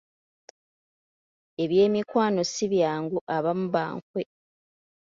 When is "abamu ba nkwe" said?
3.35-4.23